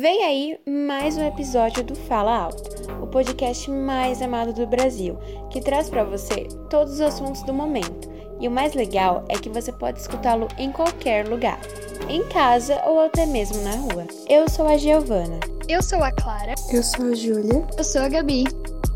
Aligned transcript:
Vem 0.00 0.24
aí 0.24 0.58
mais 0.66 1.18
um 1.18 1.26
episódio 1.26 1.84
do 1.84 1.94
Fala 1.94 2.34
Alto, 2.34 2.62
o 3.02 3.06
podcast 3.06 3.70
mais 3.70 4.22
amado 4.22 4.54
do 4.54 4.66
Brasil, 4.66 5.18
que 5.50 5.60
traz 5.60 5.90
para 5.90 6.02
você 6.02 6.48
todos 6.70 6.94
os 6.94 7.00
assuntos 7.02 7.42
do 7.42 7.52
momento. 7.52 8.10
E 8.40 8.48
o 8.48 8.50
mais 8.50 8.72
legal 8.72 9.22
é 9.28 9.34
que 9.34 9.50
você 9.50 9.70
pode 9.70 10.00
escutá-lo 10.00 10.48
em 10.56 10.72
qualquer 10.72 11.28
lugar, 11.28 11.60
em 12.08 12.26
casa 12.28 12.80
ou 12.86 13.00
até 13.00 13.26
mesmo 13.26 13.60
na 13.60 13.72
rua. 13.72 14.06
Eu 14.30 14.48
sou 14.48 14.66
a 14.66 14.78
Giovana. 14.78 15.38
Eu 15.68 15.82
sou 15.82 16.02
a 16.02 16.10
Clara. 16.10 16.54
Eu 16.72 16.82
sou 16.82 17.12
a 17.12 17.14
Júlia. 17.14 17.62
Eu 17.76 17.84
sou 17.84 18.00
a 18.00 18.08
Gabi. 18.08 18.44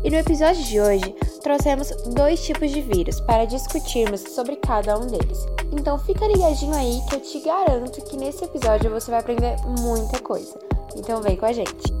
E 0.03 0.09
no 0.09 0.17
episódio 0.17 0.63
de 0.63 0.81
hoje, 0.81 1.15
trouxemos 1.43 1.91
dois 2.15 2.43
tipos 2.43 2.71
de 2.71 2.81
vírus 2.81 3.19
para 3.21 3.45
discutirmos 3.45 4.21
sobre 4.21 4.55
cada 4.55 4.97
um 4.97 5.05
deles. 5.05 5.45
Então 5.71 5.99
fica 5.99 6.25
ligadinho 6.25 6.73
aí 6.73 6.99
que 7.07 7.15
eu 7.17 7.21
te 7.21 7.39
garanto 7.41 8.01
que 8.01 8.17
nesse 8.17 8.43
episódio 8.43 8.89
você 8.89 9.11
vai 9.11 9.19
aprender 9.19 9.57
muita 9.79 10.19
coisa. 10.21 10.66
Então 11.07 11.21
vem 11.21 11.37
com 11.37 11.45
a 11.45 11.53
gente. 11.53 11.93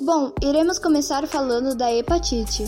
Bom, 0.00 0.32
iremos 0.42 0.76
começar 0.76 1.24
falando 1.28 1.72
da 1.72 1.94
hepatite. 1.94 2.64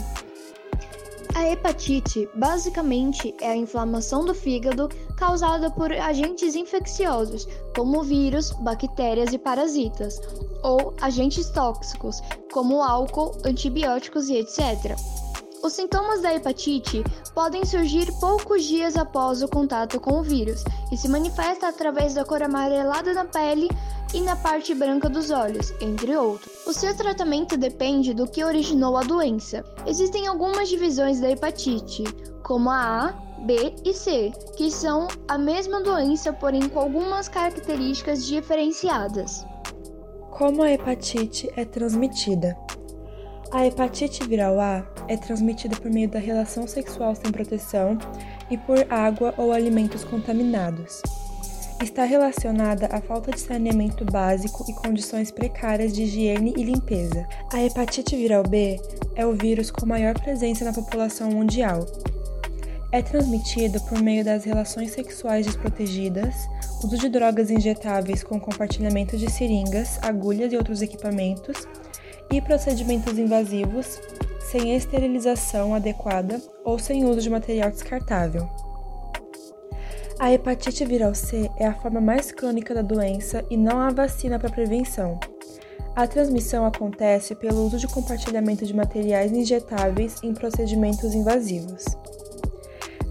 A 1.34 1.50
hepatite 1.50 2.28
basicamente 2.36 3.34
é 3.40 3.50
a 3.50 3.56
inflamação 3.56 4.24
do 4.24 4.32
fígado 4.32 4.88
causada 5.16 5.72
por 5.72 5.90
agentes 5.90 6.54
infecciosos, 6.54 7.48
como 7.74 8.04
vírus, 8.04 8.52
bactérias 8.52 9.32
e 9.32 9.38
parasitas, 9.38 10.20
ou 10.62 10.94
agentes 11.00 11.50
tóxicos, 11.50 12.22
como 12.52 12.80
álcool, 12.80 13.32
antibióticos 13.44 14.28
e 14.28 14.36
etc. 14.36 14.96
Os 15.64 15.72
sintomas 15.72 16.20
da 16.20 16.34
hepatite 16.34 17.02
podem 17.34 17.64
surgir 17.64 18.12
poucos 18.20 18.64
dias 18.64 18.98
após 18.98 19.42
o 19.42 19.48
contato 19.48 19.98
com 19.98 20.18
o 20.18 20.22
vírus 20.22 20.62
e 20.92 20.96
se 20.98 21.08
manifesta 21.08 21.68
através 21.68 22.12
da 22.12 22.22
cor 22.22 22.42
amarelada 22.42 23.14
na 23.14 23.24
pele 23.24 23.70
e 24.12 24.20
na 24.20 24.36
parte 24.36 24.74
branca 24.74 25.08
dos 25.08 25.30
olhos, 25.30 25.72
entre 25.80 26.14
outros. 26.14 26.52
O 26.66 26.72
seu 26.74 26.94
tratamento 26.94 27.56
depende 27.56 28.12
do 28.12 28.26
que 28.26 28.44
originou 28.44 28.98
a 28.98 29.04
doença. 29.04 29.64
Existem 29.86 30.26
algumas 30.26 30.68
divisões 30.68 31.18
da 31.18 31.30
hepatite, 31.30 32.04
como 32.42 32.68
a 32.68 33.06
A, 33.06 33.12
B 33.46 33.74
e 33.86 33.94
C, 33.94 34.32
que 34.58 34.70
são 34.70 35.08
a 35.26 35.38
mesma 35.38 35.80
doença, 35.80 36.30
porém 36.30 36.68
com 36.68 36.78
algumas 36.78 37.26
características 37.26 38.26
diferenciadas. 38.26 39.46
Como 40.30 40.62
a 40.62 40.70
hepatite 40.70 41.50
é 41.56 41.64
transmitida? 41.64 42.54
A 43.54 43.64
hepatite 43.64 44.26
viral 44.26 44.58
A 44.58 44.84
é 45.06 45.16
transmitida 45.16 45.76
por 45.76 45.88
meio 45.88 46.08
da 46.08 46.18
relação 46.18 46.66
sexual 46.66 47.14
sem 47.14 47.30
proteção 47.30 47.96
e 48.50 48.58
por 48.58 48.84
água 48.92 49.32
ou 49.36 49.52
alimentos 49.52 50.02
contaminados. 50.02 51.00
Está 51.80 52.02
relacionada 52.02 52.86
à 52.86 53.00
falta 53.00 53.30
de 53.30 53.38
saneamento 53.38 54.04
básico 54.04 54.64
e 54.68 54.72
condições 54.72 55.30
precárias 55.30 55.92
de 55.92 56.02
higiene 56.02 56.52
e 56.56 56.64
limpeza. 56.64 57.24
A 57.52 57.62
hepatite 57.62 58.16
viral 58.16 58.42
B 58.42 58.76
é 59.14 59.24
o 59.24 59.34
vírus 59.34 59.70
com 59.70 59.86
maior 59.86 60.18
presença 60.18 60.64
na 60.64 60.72
população 60.72 61.30
mundial. 61.30 61.86
É 62.90 63.02
transmitida 63.02 63.78
por 63.78 64.02
meio 64.02 64.24
das 64.24 64.42
relações 64.42 64.90
sexuais 64.90 65.46
desprotegidas, 65.46 66.34
uso 66.82 66.98
de 66.98 67.08
drogas 67.08 67.52
injetáveis 67.52 68.24
com 68.24 68.40
compartilhamento 68.40 69.16
de 69.16 69.30
seringas, 69.30 70.00
agulhas 70.02 70.52
e 70.52 70.56
outros 70.56 70.82
equipamentos 70.82 71.68
e 72.36 72.40
procedimentos 72.40 73.16
invasivos 73.16 74.00
sem 74.40 74.74
esterilização 74.74 75.74
adequada 75.74 76.42
ou 76.64 76.78
sem 76.78 77.04
uso 77.04 77.20
de 77.20 77.30
material 77.30 77.70
descartável. 77.70 78.48
A 80.18 80.32
hepatite 80.32 80.84
viral 80.84 81.14
C 81.14 81.50
é 81.56 81.66
a 81.66 81.74
forma 81.74 82.00
mais 82.00 82.32
crônica 82.32 82.74
da 82.74 82.82
doença 82.82 83.44
e 83.50 83.56
não 83.56 83.80
há 83.80 83.90
vacina 83.90 84.38
para 84.38 84.50
prevenção. 84.50 85.18
A 85.94 86.08
transmissão 86.08 86.66
acontece 86.66 87.36
pelo 87.36 87.64
uso 87.64 87.78
de 87.78 87.86
compartilhamento 87.86 88.66
de 88.66 88.74
materiais 88.74 89.32
injetáveis 89.32 90.16
em 90.22 90.34
procedimentos 90.34 91.14
invasivos. 91.14 91.84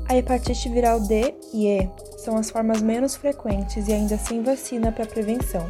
A 0.10 0.18
hepatite 0.18 0.68
viral 0.68 1.00
D 1.00 1.34
e 1.54 1.68
E 1.68 1.90
são 2.18 2.36
as 2.36 2.50
formas 2.50 2.82
menos 2.82 3.16
frequentes 3.16 3.88
e 3.88 3.94
ainda 3.94 4.18
sem 4.18 4.44
vacina 4.44 4.92
para 4.92 5.06
prevenção. 5.06 5.70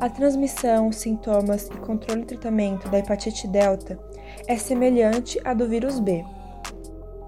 A 0.00 0.08
transmissão, 0.08 0.92
sintomas 0.92 1.66
e 1.66 1.78
controle 1.78 2.22
e 2.22 2.26
tratamento 2.26 2.88
da 2.88 2.98
hepatite 2.98 3.46
delta 3.48 3.98
é 4.46 4.56
semelhante 4.56 5.40
à 5.44 5.54
do 5.54 5.68
vírus 5.68 5.98
B. 5.98 6.24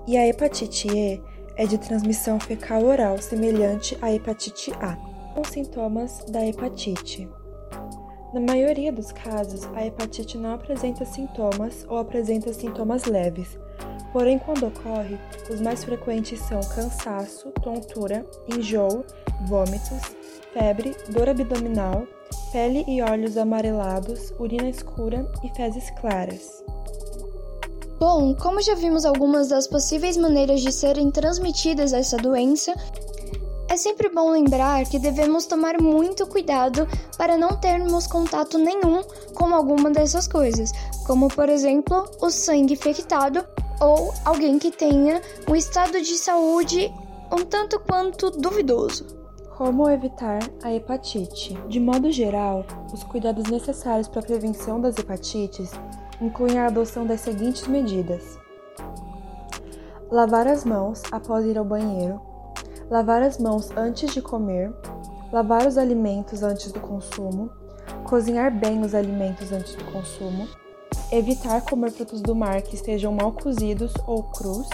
E 0.07 0.17
a 0.17 0.27
hepatite 0.27 0.89
E 0.89 1.23
é 1.57 1.67
de 1.67 1.79
transmissão 1.79 2.41
fecal 2.41 2.85
oral, 2.85 3.19
semelhante 3.19 3.97
à 4.03 4.13
hepatite 4.13 4.73
A. 4.81 4.97
Com 5.35 5.45
sintomas 5.45 6.25
da 6.29 6.47
hepatite. 6.47 7.29
Na 8.35 8.41
maioria 8.41 8.93
dos 8.93 9.13
casos, 9.13 9.65
a 9.75 9.85
hepatite 9.85 10.37
não 10.39 10.55
apresenta 10.55 11.05
sintomas 11.05 11.87
ou 11.89 11.99
apresenta 11.99 12.53
sintomas 12.53 13.05
leves. 13.05 13.59
Porém, 14.13 14.39
quando 14.39 14.67
ocorre, 14.67 15.19
os 15.51 15.61
mais 15.61 15.85
frequentes 15.85 16.39
são 16.41 16.61
cansaço, 16.61 17.51
tontura, 17.63 18.27
enjoo, 18.49 19.05
vômitos, 19.47 20.01
febre, 20.53 20.97
dor 21.09 21.29
abdominal, 21.29 22.07
pele 22.53 22.85
e 22.87 23.03
olhos 23.03 23.37
amarelados, 23.37 24.33
urina 24.39 24.69
escura 24.69 25.31
e 25.43 25.49
fezes 25.57 25.91
claras. 26.01 26.63
Bom, 27.99 28.35
como 28.35 28.61
já 28.61 28.75
vimos 28.75 29.05
algumas 29.05 29.49
das 29.49 29.69
possíveis 29.69 30.17
maneiras 30.17 30.61
de 30.61 30.73
serem 30.73 31.11
transmitidas 31.11 31.93
essa 31.93 32.17
doença, 32.17 32.75
é 33.69 33.77
sempre 33.77 34.11
bom 34.11 34.31
lembrar 34.31 34.85
que 34.85 34.99
devemos 34.99 35.47
tomar 35.47 35.81
muito 35.81 36.27
cuidado 36.27 36.87
para 37.17 37.39
não 37.39 37.57
termos 37.59 38.07
contato 38.07 38.59
nenhum 38.59 39.03
com 39.35 39.55
alguma 39.55 39.91
dessas 39.91 40.29
coisas, 40.29 40.73
como 41.07 41.29
por 41.29 41.49
exemplo 41.49 42.05
o 42.21 42.29
sangue 42.29 42.75
infectado 42.75 43.45
ou 43.81 44.13
alguém 44.25 44.59
que 44.59 44.71
tenha 44.71 45.23
um 45.49 45.57
estado 45.57 46.01
de 46.03 46.19
saúde 46.19 46.93
um 47.33 47.45
tanto 47.47 47.81
quanto 47.81 48.31
duvidoso. 48.31 49.22
Como 49.65 49.89
evitar 49.89 50.41
a 50.61 50.73
hepatite? 50.73 51.55
De 51.69 51.79
modo 51.79 52.11
geral, 52.11 52.67
os 52.93 53.05
cuidados 53.05 53.45
necessários 53.45 54.09
para 54.09 54.19
a 54.19 54.25
prevenção 54.25 54.81
das 54.81 54.99
hepatites 54.99 55.71
incluem 56.21 56.59
a 56.59 56.67
adoção 56.67 57.07
das 57.07 57.21
seguintes 57.21 57.69
medidas: 57.69 58.37
lavar 60.11 60.49
as 60.49 60.65
mãos 60.65 61.03
após 61.13 61.47
ir 61.47 61.57
ao 61.57 61.65
banheiro, 61.65 62.21
lavar 62.91 63.23
as 63.23 63.39
mãos 63.39 63.71
antes 63.77 64.13
de 64.13 64.21
comer, 64.21 64.75
lavar 65.33 65.65
os 65.65 65.79
alimentos 65.79 66.43
antes 66.43 66.73
do 66.73 66.81
consumo, 66.81 67.49
cozinhar 68.03 68.53
bem 68.53 68.81
os 68.81 68.97
alimentos 68.97 69.53
antes 69.53 69.77
do 69.77 69.85
consumo, 69.93 70.49
evitar 71.13 71.63
comer 71.63 71.93
frutos 71.93 72.21
do 72.21 72.35
mar 72.35 72.63
que 72.63 72.75
estejam 72.75 73.13
mal 73.13 73.31
cozidos 73.31 73.95
ou 74.09 74.25
crus, 74.25 74.69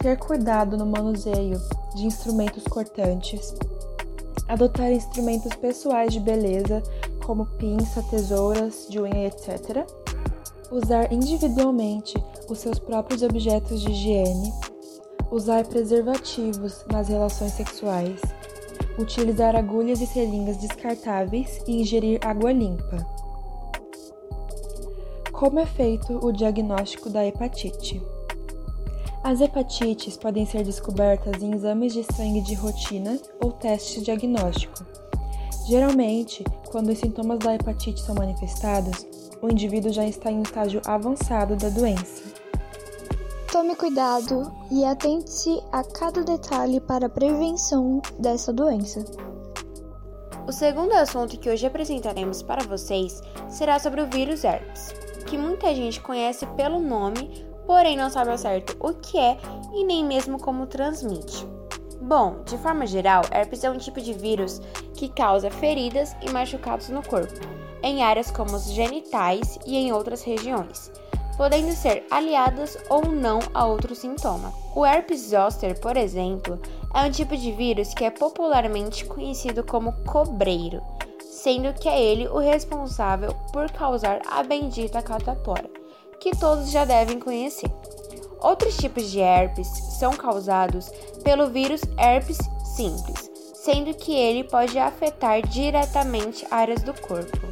ter 0.00 0.18
cuidado 0.18 0.76
no 0.76 0.86
manuseio 0.86 1.56
de 1.94 2.04
instrumentos 2.04 2.64
cortantes 2.64 3.54
adotar 4.48 4.92
instrumentos 4.92 5.54
pessoais 5.54 6.12
de 6.12 6.20
beleza, 6.20 6.82
como 7.24 7.46
pinça, 7.46 8.02
tesouras 8.04 8.86
de 8.88 9.00
unha, 9.00 9.26
etc. 9.26 9.86
Usar 10.70 11.12
individualmente 11.12 12.14
os 12.48 12.58
seus 12.58 12.78
próprios 12.78 13.22
objetos 13.22 13.80
de 13.80 13.90
higiene. 13.90 14.52
Usar 15.30 15.66
preservativos 15.66 16.84
nas 16.90 17.08
relações 17.08 17.52
sexuais. 17.52 18.20
Utilizar 18.98 19.56
agulhas 19.56 20.00
e 20.00 20.06
seringas 20.06 20.58
descartáveis 20.58 21.60
e 21.66 21.80
ingerir 21.80 22.20
água 22.24 22.52
limpa. 22.52 23.04
Como 25.32 25.58
é 25.58 25.66
feito 25.66 26.24
o 26.24 26.32
diagnóstico 26.32 27.10
da 27.10 27.26
hepatite? 27.26 28.00
As 29.24 29.40
hepatites 29.40 30.18
podem 30.18 30.44
ser 30.44 30.64
descobertas 30.64 31.42
em 31.42 31.54
exames 31.54 31.94
de 31.94 32.04
sangue 32.14 32.42
de 32.42 32.52
rotina 32.52 33.18
ou 33.42 33.50
testes 33.50 34.04
diagnóstico. 34.04 34.84
Geralmente, 35.66 36.44
quando 36.70 36.90
os 36.90 36.98
sintomas 36.98 37.38
da 37.38 37.54
hepatite 37.54 38.02
são 38.02 38.14
manifestados, 38.14 39.06
o 39.40 39.48
indivíduo 39.48 39.90
já 39.90 40.04
está 40.04 40.30
em 40.30 40.40
um 40.40 40.42
estágio 40.42 40.82
avançado 40.84 41.56
da 41.56 41.70
doença. 41.70 42.22
Tome 43.50 43.74
cuidado 43.74 44.52
e 44.70 44.84
atente-se 44.84 45.58
a 45.72 45.82
cada 45.82 46.22
detalhe 46.22 46.78
para 46.78 47.06
a 47.06 47.10
prevenção 47.10 48.02
dessa 48.18 48.52
doença. 48.52 49.06
O 50.46 50.52
segundo 50.52 50.92
assunto 50.92 51.38
que 51.38 51.48
hoje 51.48 51.66
apresentaremos 51.66 52.42
para 52.42 52.62
vocês 52.64 53.22
será 53.48 53.78
sobre 53.78 54.02
o 54.02 54.06
vírus 54.06 54.44
herpes, 54.44 54.92
que 55.24 55.38
muita 55.38 55.74
gente 55.74 55.98
conhece 56.02 56.44
pelo 56.48 56.78
nome, 56.78 57.43
porém 57.66 57.96
não 57.96 58.10
sabe 58.10 58.30
ao 58.30 58.38
certo 58.38 58.76
o 58.80 58.92
que 58.94 59.18
é 59.18 59.38
e 59.74 59.84
nem 59.84 60.04
mesmo 60.04 60.38
como 60.38 60.66
transmite. 60.66 61.46
Bom, 62.00 62.42
de 62.44 62.58
forma 62.58 62.86
geral, 62.86 63.22
herpes 63.30 63.64
é 63.64 63.70
um 63.70 63.78
tipo 63.78 64.00
de 64.00 64.12
vírus 64.12 64.60
que 64.94 65.08
causa 65.08 65.50
feridas 65.50 66.14
e 66.20 66.30
machucados 66.30 66.88
no 66.90 67.02
corpo, 67.02 67.40
em 67.82 68.02
áreas 68.02 68.30
como 68.30 68.54
os 68.54 68.70
genitais 68.70 69.58
e 69.64 69.76
em 69.76 69.92
outras 69.92 70.22
regiões, 70.22 70.92
podendo 71.36 71.72
ser 71.72 72.06
aliadas 72.10 72.76
ou 72.90 73.06
não 73.06 73.38
a 73.54 73.66
outro 73.66 73.94
sintoma. 73.94 74.52
O 74.74 74.84
herpes 74.84 75.30
zoster, 75.30 75.80
por 75.80 75.96
exemplo, 75.96 76.60
é 76.94 77.00
um 77.00 77.10
tipo 77.10 77.36
de 77.36 77.52
vírus 77.52 77.94
que 77.94 78.04
é 78.04 78.10
popularmente 78.10 79.06
conhecido 79.06 79.64
como 79.64 79.92
cobreiro, 80.04 80.82
sendo 81.22 81.72
que 81.72 81.88
é 81.88 82.00
ele 82.00 82.28
o 82.28 82.38
responsável 82.38 83.34
por 83.52 83.70
causar 83.70 84.20
a 84.30 84.42
bendita 84.42 85.00
catapora, 85.00 85.70
que 86.24 86.34
todos 86.34 86.70
já 86.70 86.86
devem 86.86 87.20
conhecer. 87.20 87.70
Outros 88.40 88.78
tipos 88.78 89.10
de 89.10 89.20
herpes 89.20 89.68
são 89.98 90.14
causados 90.14 90.88
pelo 91.22 91.50
vírus 91.50 91.82
herpes 91.98 92.38
simples, 92.64 93.30
sendo 93.52 93.92
que 93.92 94.14
ele 94.14 94.42
pode 94.42 94.78
afetar 94.78 95.46
diretamente 95.46 96.46
áreas 96.50 96.82
do 96.82 96.94
corpo. 96.98 97.46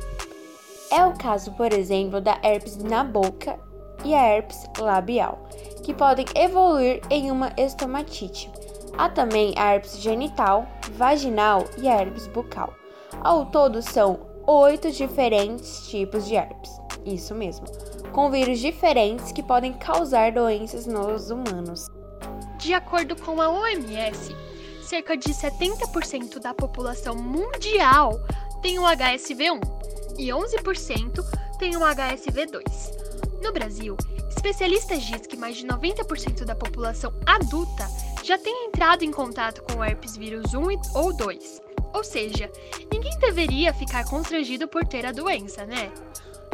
É 0.90 1.04
o 1.04 1.12
caso, 1.12 1.52
por 1.52 1.70
exemplo, 1.70 2.18
da 2.18 2.38
herpes 2.42 2.78
na 2.78 3.04
boca 3.04 3.60
e 4.06 4.14
a 4.14 4.26
herpes 4.26 4.66
labial, 4.78 5.46
que 5.82 5.92
podem 5.92 6.24
evoluir 6.34 7.02
em 7.10 7.30
uma 7.30 7.52
estomatite. 7.58 8.50
Há 8.96 9.10
também 9.10 9.52
a 9.58 9.74
herpes 9.74 9.98
genital, 9.98 10.66
vaginal 10.92 11.64
e 11.76 11.86
a 11.86 12.00
herpes 12.00 12.26
bucal. 12.26 12.72
Ao 13.20 13.44
todo, 13.44 13.82
são 13.82 14.20
oito 14.46 14.90
diferentes 14.90 15.88
tipos 15.88 16.26
de 16.26 16.36
herpes. 16.36 16.80
Isso 17.04 17.34
mesmo, 17.34 17.66
com 18.12 18.30
vírus 18.30 18.58
diferentes 18.58 19.32
que 19.32 19.42
podem 19.42 19.72
causar 19.72 20.32
doenças 20.32 20.86
nos 20.86 21.30
humanos. 21.30 21.88
De 22.58 22.74
acordo 22.74 23.16
com 23.16 23.40
a 23.40 23.48
OMS, 23.48 24.36
cerca 24.82 25.16
de 25.16 25.30
70% 25.30 26.38
da 26.38 26.52
população 26.52 27.16
mundial 27.16 28.20
tem 28.60 28.78
o 28.78 28.82
HSV1 28.82 29.60
e 30.18 30.28
11% 30.28 31.24
tem 31.58 31.76
o 31.76 31.80
HSV2. 31.80 33.42
No 33.42 33.52
Brasil, 33.52 33.96
especialistas 34.28 35.02
dizem 35.02 35.28
que 35.28 35.36
mais 35.36 35.56
de 35.56 35.66
90% 35.66 36.44
da 36.44 36.54
população 36.54 37.12
adulta 37.26 37.88
já 38.22 38.38
tem 38.38 38.66
entrado 38.66 39.02
em 39.02 39.10
contato 39.10 39.62
com 39.62 39.80
o 39.80 39.84
herpes 39.84 40.16
vírus 40.16 40.54
1 40.54 40.62
ou 40.94 41.12
2. 41.16 41.60
Ou 41.94 42.04
seja, 42.04 42.50
ninguém 42.92 43.18
deveria 43.18 43.74
ficar 43.74 44.04
constrangido 44.08 44.68
por 44.68 44.86
ter 44.86 45.04
a 45.04 45.12
doença, 45.12 45.66
né? 45.66 45.90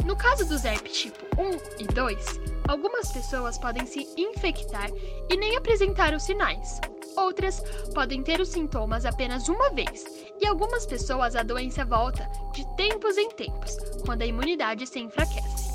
No 0.09 0.15
caso 0.15 0.43
dos 0.43 0.65
herpes 0.65 0.91
tipo 0.91 1.23
1 1.39 1.83
e 1.83 1.85
2, 1.85 2.41
algumas 2.67 3.11
pessoas 3.11 3.59
podem 3.59 3.85
se 3.85 4.09
infectar 4.17 4.89
e 5.29 5.37
nem 5.37 5.55
apresentar 5.55 6.15
os 6.15 6.23
sinais. 6.23 6.81
Outras 7.15 7.61
podem 7.93 8.23
ter 8.23 8.41
os 8.41 8.49
sintomas 8.49 9.05
apenas 9.05 9.47
uma 9.47 9.69
vez, 9.69 10.03
e 10.41 10.47
algumas 10.47 10.87
pessoas 10.87 11.35
a 11.35 11.43
doença 11.43 11.85
volta 11.85 12.27
de 12.51 12.65
tempos 12.75 13.19
em 13.19 13.29
tempos, 13.29 13.77
quando 14.03 14.23
a 14.23 14.25
imunidade 14.25 14.87
se 14.87 14.97
enfraquece. 14.97 15.69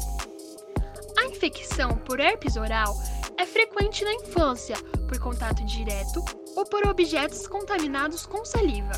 A 1.16 1.26
infecção 1.26 1.96
por 1.98 2.18
herpes 2.18 2.56
oral 2.56 2.92
é 3.38 3.46
frequente 3.46 4.02
na 4.02 4.14
infância, 4.14 4.74
por 5.06 5.16
contato 5.20 5.64
direto 5.64 6.24
ou 6.56 6.64
por 6.64 6.84
objetos 6.88 7.46
contaminados 7.46 8.26
com 8.26 8.44
saliva. 8.44 8.94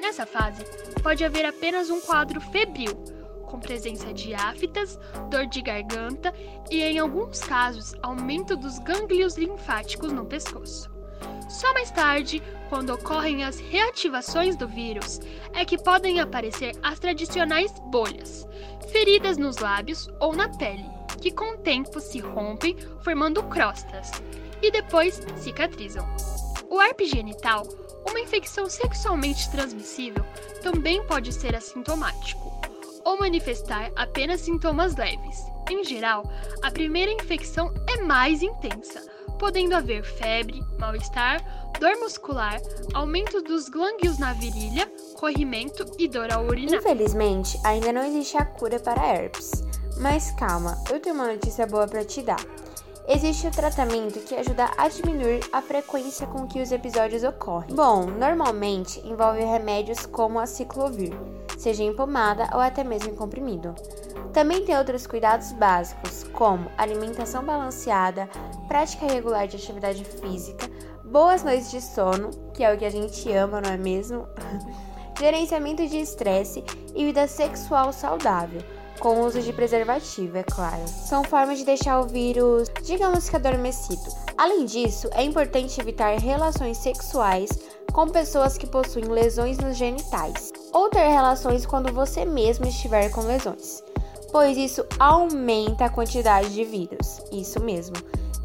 Nessa 0.00 0.24
fase, 0.24 0.64
pode 1.02 1.24
haver 1.24 1.44
apenas 1.44 1.90
um 1.90 2.00
quadro 2.00 2.40
febril, 2.40 3.15
com 3.46 3.58
presença 3.58 4.12
de 4.12 4.34
aftas, 4.34 4.98
dor 5.30 5.46
de 5.46 5.62
garganta 5.62 6.34
e, 6.70 6.82
em 6.82 6.98
alguns 6.98 7.40
casos, 7.40 7.94
aumento 8.02 8.56
dos 8.56 8.78
gânglios 8.80 9.36
linfáticos 9.36 10.12
no 10.12 10.26
pescoço. 10.26 10.90
Só 11.48 11.72
mais 11.72 11.90
tarde, 11.90 12.42
quando 12.68 12.92
ocorrem 12.92 13.44
as 13.44 13.58
reativações 13.58 14.56
do 14.56 14.66
vírus, 14.66 15.20
é 15.54 15.64
que 15.64 15.78
podem 15.78 16.20
aparecer 16.20 16.74
as 16.82 16.98
tradicionais 16.98 17.72
bolhas, 17.86 18.46
feridas 18.90 19.38
nos 19.38 19.58
lábios 19.58 20.08
ou 20.20 20.34
na 20.34 20.48
pele, 20.48 20.84
que 21.20 21.30
com 21.30 21.54
o 21.54 21.58
tempo 21.58 22.00
se 22.00 22.18
rompem, 22.18 22.76
formando 23.02 23.42
crostas, 23.44 24.10
e 24.60 24.70
depois 24.70 25.20
cicatrizam. 25.36 26.06
O 26.68 26.82
herpes 26.82 27.10
genital, 27.10 27.62
uma 28.08 28.20
infecção 28.20 28.68
sexualmente 28.68 29.50
transmissível, 29.50 30.24
também 30.62 31.04
pode 31.06 31.32
ser 31.32 31.54
assintomático 31.54 32.55
ou 33.06 33.16
manifestar 33.16 33.92
apenas 33.94 34.40
sintomas 34.40 34.96
leves. 34.96 35.46
Em 35.70 35.84
geral, 35.84 36.24
a 36.62 36.70
primeira 36.70 37.12
infecção 37.12 37.72
é 37.88 38.02
mais 38.02 38.42
intensa, 38.42 39.00
podendo 39.38 39.76
haver 39.76 40.02
febre, 40.02 40.60
mal-estar, 40.78 41.40
dor 41.78 41.96
muscular, 42.00 42.60
aumento 42.92 43.40
dos 43.42 43.68
glândulos 43.68 44.18
na 44.18 44.32
virilha, 44.32 44.90
corrimento 45.14 45.86
e 45.98 46.08
dor 46.08 46.32
ao 46.32 46.44
urinar. 46.46 46.80
Infelizmente, 46.80 47.58
ainda 47.64 47.92
não 47.92 48.04
existe 48.04 48.36
a 48.36 48.44
cura 48.44 48.80
para 48.80 49.06
herpes. 49.06 49.62
Mas 49.98 50.32
calma, 50.32 50.76
eu 50.90 51.00
tenho 51.00 51.14
uma 51.14 51.32
notícia 51.32 51.66
boa 51.66 51.86
para 51.86 52.04
te 52.04 52.22
dar. 52.22 52.44
Existe 53.08 53.46
o 53.46 53.52
tratamento 53.52 54.18
que 54.20 54.34
ajuda 54.34 54.68
a 54.76 54.88
diminuir 54.88 55.40
a 55.52 55.62
frequência 55.62 56.26
com 56.26 56.46
que 56.48 56.60
os 56.60 56.72
episódios 56.72 57.22
ocorrem. 57.22 57.74
Bom, 57.74 58.06
normalmente 58.06 58.98
envolve 59.06 59.44
remédios 59.44 60.06
como 60.06 60.40
a 60.40 60.46
ciclovir, 60.46 61.16
seja 61.56 61.82
em 61.82 61.94
pomada 61.94 62.48
ou 62.52 62.60
até 62.60 62.84
mesmo 62.84 63.10
em 63.10 63.14
comprimido. 63.14 63.74
Também 64.32 64.64
tem 64.64 64.76
outros 64.76 65.06
cuidados 65.06 65.52
básicos, 65.52 66.24
como 66.32 66.70
alimentação 66.76 67.42
balanceada, 67.42 68.28
prática 68.68 69.06
regular 69.06 69.48
de 69.48 69.56
atividade 69.56 70.04
física, 70.04 70.68
boas 71.04 71.42
noites 71.42 71.70
de 71.70 71.80
sono, 71.80 72.30
que 72.52 72.62
é 72.62 72.72
o 72.72 72.76
que 72.76 72.84
a 72.84 72.90
gente 72.90 73.32
ama, 73.32 73.60
não 73.60 73.70
é 73.70 73.76
mesmo? 73.76 74.28
Gerenciamento 75.18 75.86
de 75.86 75.96
estresse 75.96 76.62
e 76.94 77.04
vida 77.06 77.26
sexual 77.26 77.90
saudável, 77.92 78.60
com 78.98 79.22
uso 79.22 79.40
de 79.40 79.52
preservativo, 79.52 80.36
é 80.36 80.42
claro. 80.42 80.86
São 80.86 81.24
formas 81.24 81.58
de 81.58 81.64
deixar 81.64 82.00
o 82.00 82.06
vírus, 82.06 82.70
digamos 82.82 83.28
que 83.28 83.36
adormecido. 83.36 84.04
Além 84.36 84.66
disso, 84.66 85.08
é 85.12 85.22
importante 85.22 85.80
evitar 85.80 86.18
relações 86.18 86.76
sexuais 86.76 87.48
com 87.92 88.08
pessoas 88.08 88.58
que 88.58 88.66
possuem 88.66 89.06
lesões 89.06 89.56
nos 89.56 89.76
genitais, 89.76 90.52
ou 90.76 90.90
ter 90.90 91.08
relações 91.08 91.64
quando 91.64 91.92
você 91.92 92.24
mesmo 92.24 92.66
estiver 92.66 93.10
com 93.10 93.22
lesões 93.22 93.82
pois 94.36 94.56
isso 94.56 94.84
aumenta 94.98 95.86
a 95.86 95.88
quantidade 95.88 96.52
de 96.52 96.62
vírus, 96.62 97.22
isso 97.32 97.58
mesmo, 97.58 97.96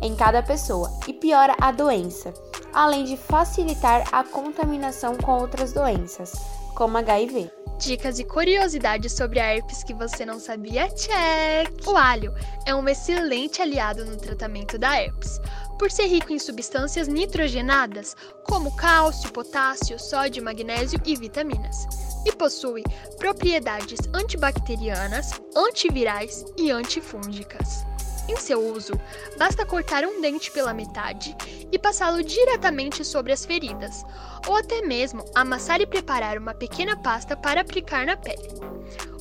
em 0.01 0.15
cada 0.15 0.41
pessoa 0.41 0.89
e 1.05 1.13
piora 1.13 1.53
a 1.59 1.71
doença, 1.71 2.33
além 2.73 3.03
de 3.03 3.17
facilitar 3.17 4.07
a 4.11 4.23
contaminação 4.23 5.17
com 5.17 5.39
outras 5.39 5.73
doenças, 5.73 6.33
como 6.75 6.97
HIV. 6.97 7.51
Dicas 7.81 8.19
e 8.19 8.23
curiosidades 8.23 9.11
sobre 9.11 9.39
a 9.39 9.55
herpes 9.55 9.83
que 9.83 9.91
você 9.91 10.23
não 10.23 10.39
sabia? 10.39 10.87
Check! 10.89 11.87
O 11.87 11.97
alho 11.97 12.31
é 12.63 12.75
um 12.75 12.87
excelente 12.87 13.59
aliado 13.59 14.05
no 14.05 14.15
tratamento 14.17 14.77
da 14.77 15.01
herpes, 15.01 15.39
por 15.79 15.89
ser 15.89 16.05
rico 16.05 16.31
em 16.31 16.37
substâncias 16.37 17.07
nitrogenadas, 17.07 18.15
como 18.43 18.75
cálcio, 18.75 19.31
potássio, 19.31 19.97
sódio, 19.97 20.43
magnésio 20.43 21.01
e 21.03 21.15
vitaminas 21.15 21.87
e 22.23 22.31
possui 22.33 22.83
propriedades 23.17 23.99
antibacterianas, 24.13 25.31
antivirais 25.55 26.45
e 26.59 26.69
antifúngicas. 26.69 27.90
Em 28.27 28.35
seu 28.37 28.61
uso, 28.61 28.93
basta 29.37 29.65
cortar 29.65 30.05
um 30.05 30.21
dente 30.21 30.51
pela 30.51 30.73
metade 30.73 31.35
e 31.71 31.77
passá-lo 31.77 32.23
diretamente 32.23 33.03
sobre 33.03 33.33
as 33.33 33.45
feridas, 33.45 34.03
ou 34.47 34.55
até 34.55 34.81
mesmo 34.81 35.25
amassar 35.35 35.81
e 35.81 35.85
preparar 35.85 36.37
uma 36.37 36.53
pequena 36.53 36.95
pasta 36.95 37.35
para 37.35 37.61
aplicar 37.61 38.05
na 38.05 38.15
pele. 38.15 38.49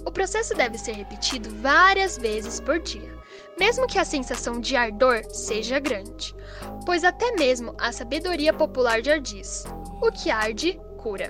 O 0.04 0.12
processo 0.12 0.54
deve 0.54 0.78
ser 0.78 0.92
repetido 0.92 1.50
várias 1.60 2.16
vezes 2.16 2.60
por 2.60 2.78
dia, 2.78 3.18
mesmo 3.58 3.86
que 3.86 3.98
a 3.98 4.04
sensação 4.04 4.60
de 4.60 4.76
ardor 4.76 5.22
seja 5.30 5.78
grande, 5.78 6.34
pois 6.86 7.04
até 7.04 7.32
mesmo 7.32 7.74
a 7.78 7.92
sabedoria 7.92 8.52
popular 8.52 9.02
já 9.02 9.18
diz: 9.18 9.64
o 10.00 10.10
que 10.10 10.30
arde, 10.30 10.80
cura. 10.96 11.28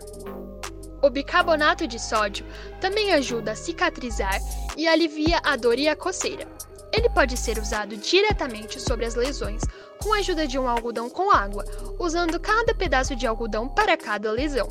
O 1.02 1.08
bicarbonato 1.08 1.86
de 1.86 1.98
sódio 1.98 2.44
também 2.80 3.12
ajuda 3.12 3.52
a 3.52 3.56
cicatrizar 3.56 4.38
e 4.76 4.86
alivia 4.86 5.40
a 5.42 5.56
dor 5.56 5.78
e 5.78 5.88
a 5.88 5.96
coceira. 5.96 6.46
Ele 6.92 7.08
pode 7.08 7.36
ser 7.36 7.58
usado 7.58 7.96
diretamente 7.96 8.80
sobre 8.80 9.04
as 9.04 9.14
lesões 9.14 9.62
com 9.98 10.12
a 10.12 10.18
ajuda 10.18 10.46
de 10.46 10.58
um 10.58 10.68
algodão 10.68 11.08
com 11.08 11.30
água, 11.30 11.64
usando 11.98 12.40
cada 12.40 12.74
pedaço 12.74 13.14
de 13.14 13.26
algodão 13.26 13.68
para 13.68 13.96
cada 13.96 14.30
lesão. 14.32 14.68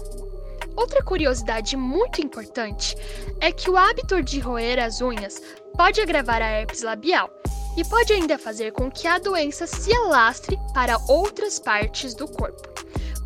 Outra 0.76 1.04
curiosidade 1.04 1.76
muito 1.76 2.22
importante 2.22 2.96
é 3.40 3.52
que 3.52 3.70
o 3.70 3.78
hábito 3.78 4.22
de 4.22 4.40
roer 4.40 4.80
as 4.80 5.02
unhas 5.02 5.42
pode 5.76 6.02
agravar 6.02 6.42
a 6.42 6.48
herpes 6.48 6.82
labial 6.82 7.30
e 7.78 7.84
pode 7.84 8.14
ainda 8.14 8.38
fazer 8.38 8.72
com 8.72 8.90
que 8.90 9.08
a 9.08 9.20
doença 9.20 9.68
se 9.68 9.94
alastre 9.94 10.58
para 10.74 10.98
outras 11.08 11.60
partes 11.60 12.14
do 12.14 12.28
corpo 12.28 12.70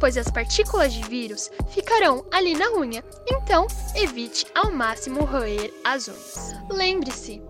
pois 0.03 0.17
as 0.17 0.29
partículas 0.29 0.91
de 0.91 1.01
vírus 1.03 1.49
ficarão 1.69 2.25
ali 2.29 2.57
na 2.57 2.73
unha, 2.73 3.01
então 3.25 3.65
evite 3.95 4.45
ao 4.53 4.69
máximo 4.69 5.23
roer 5.23 5.73
as 5.81 6.09
unhas. 6.09 6.53
Lembre-se, 6.69 7.41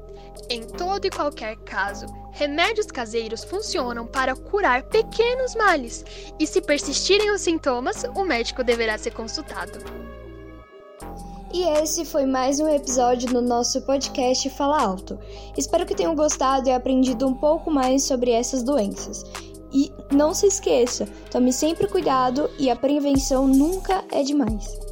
em 0.49 0.63
todo 0.63 1.05
e 1.05 1.09
qualquer 1.09 1.55
caso, 1.57 2.05
remédios 2.31 2.87
caseiros 2.87 3.43
funcionam 3.43 4.05
para 4.05 4.35
curar 4.35 4.83
pequenos 4.83 5.55
males, 5.55 6.05
e 6.39 6.45
se 6.47 6.61
persistirem 6.61 7.31
os 7.31 7.41
sintomas, 7.41 8.03
o 8.15 8.23
médico 8.23 8.63
deverá 8.63 8.97
ser 8.97 9.11
consultado. 9.11 9.79
E 11.53 11.61
esse 11.63 12.03
foi 12.03 12.25
mais 12.25 12.59
um 12.59 12.67
episódio 12.67 13.29
do 13.29 13.39
nosso 13.39 13.79
podcast 13.83 14.49
Fala 14.49 14.81
Alto. 14.81 15.19
Espero 15.55 15.85
que 15.85 15.93
tenham 15.93 16.15
gostado 16.15 16.67
e 16.67 16.71
aprendido 16.71 17.27
um 17.27 17.33
pouco 17.35 17.69
mais 17.69 18.03
sobre 18.03 18.31
essas 18.31 18.63
doenças. 18.63 19.23
E 19.71 19.91
não 20.11 20.33
se 20.33 20.47
esqueça, 20.47 21.07
tome 21.29 21.53
sempre 21.53 21.87
cuidado 21.87 22.49
e 22.57 22.71
a 22.71 22.75
prevenção 22.75 23.47
nunca 23.47 24.03
é 24.11 24.23
demais. 24.23 24.82